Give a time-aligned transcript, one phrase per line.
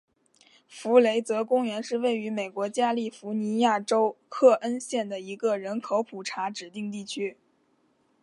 [0.67, 7.37] 弗雷泽公园是位于美国加利福尼亚州克恩县的一个人口普查指定地区。